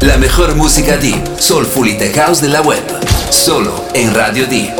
[0.00, 2.82] La mejor música deep, soulful y tech house de la web.
[3.28, 4.79] Solo en Radio Deep.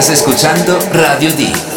[0.00, 1.69] Estás escuchando Radio D.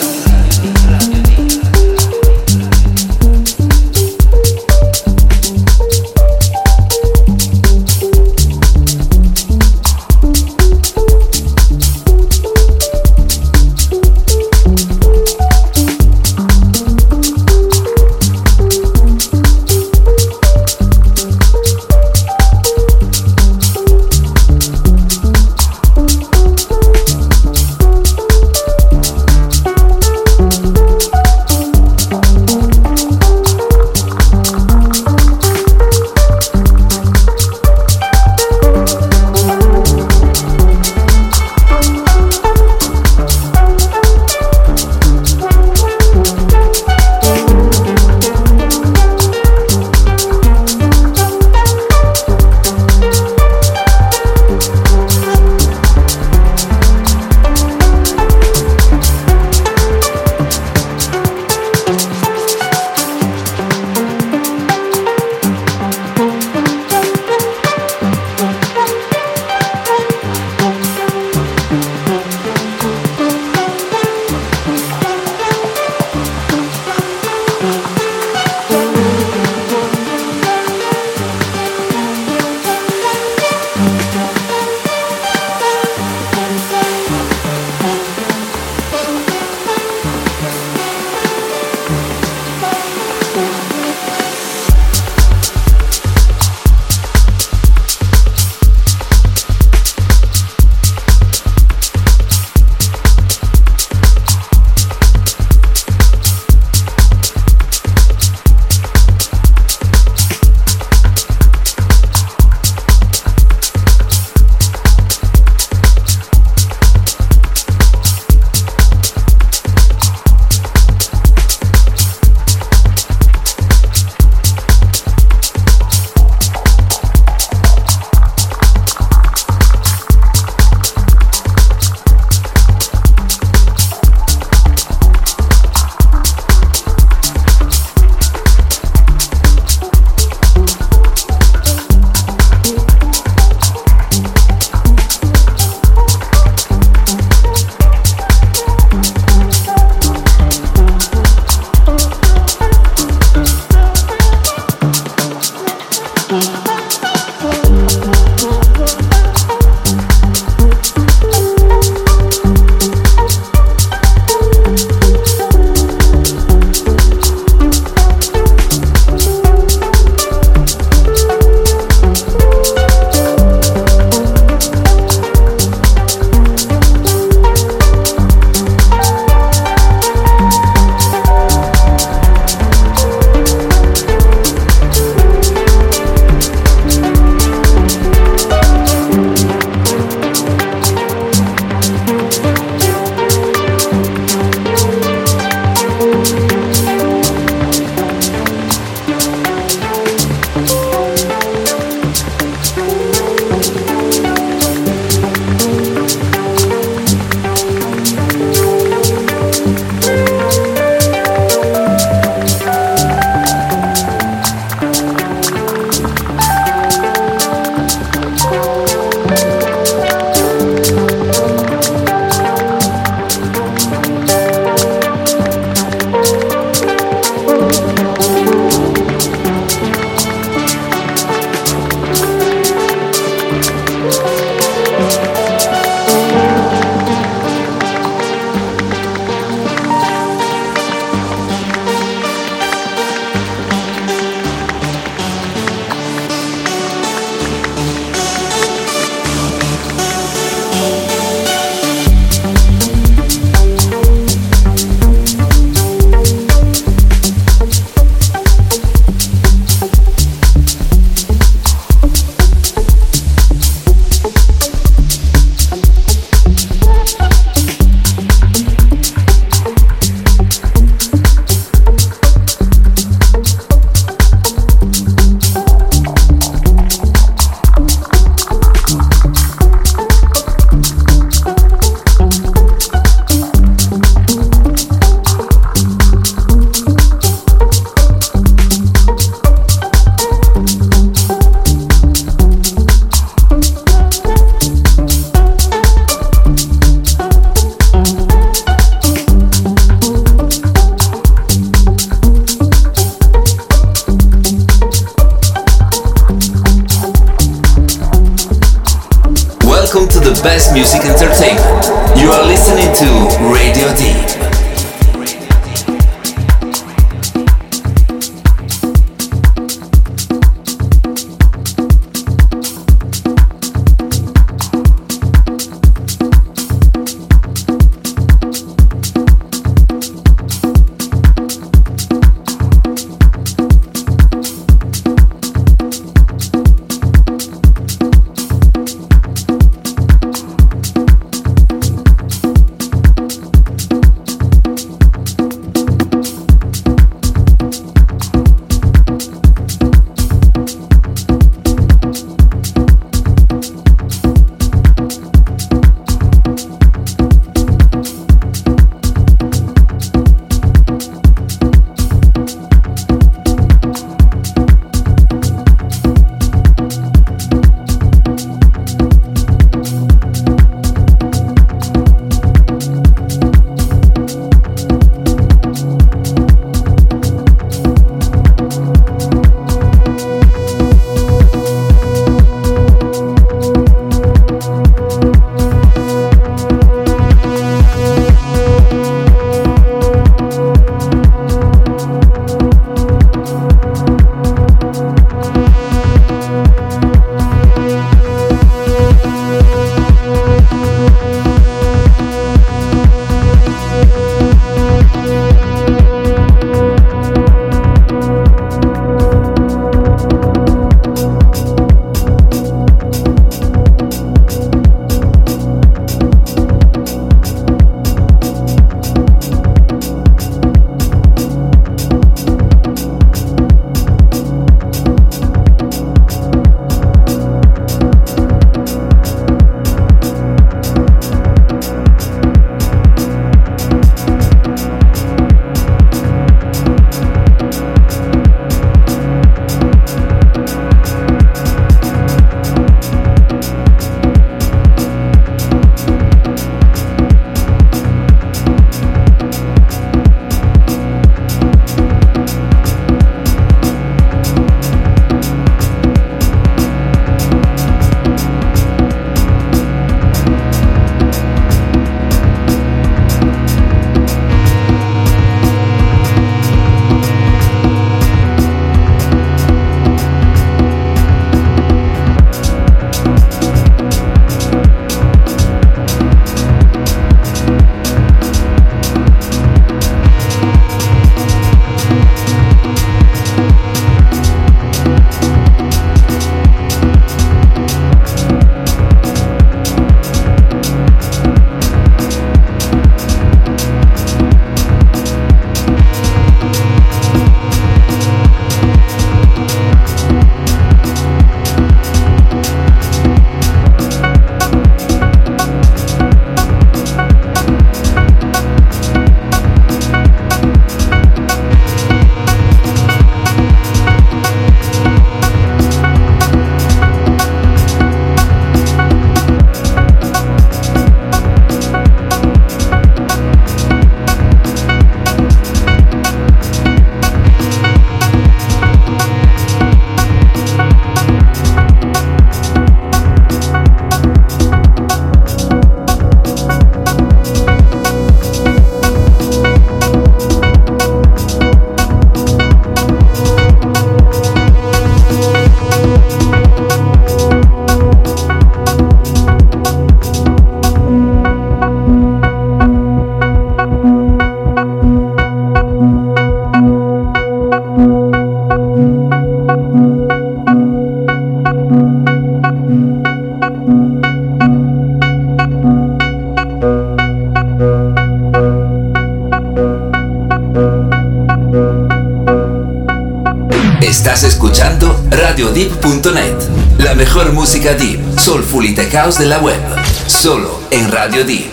[578.92, 579.82] house de la web.
[580.28, 581.73] Solo en Radio Deep.